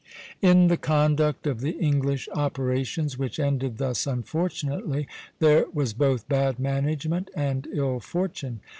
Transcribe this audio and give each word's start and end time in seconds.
In 0.41 0.65
the 0.67 0.77
conduct 0.77 1.45
of 1.45 1.61
the 1.61 1.77
English 1.77 2.27
operations, 2.33 3.19
which 3.19 3.39
ended 3.39 3.77
thus 3.77 4.07
unfortunately, 4.07 5.07
there 5.37 5.67
was 5.75 5.93
both 5.93 6.27
bad 6.27 6.57
management 6.59 7.29
and 7.35 7.67
ill 7.71 7.99
fortune. 7.99 8.61